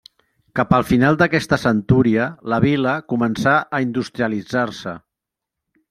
Cap 0.59 0.71
al 0.77 0.85
final 0.91 1.19
d'aquesta 1.19 1.59
centúria 1.65 2.25
la 2.55 2.59
vila 2.65 2.97
començà 3.15 3.55
a 3.61 3.83
industrialitzar-se. 3.87 5.01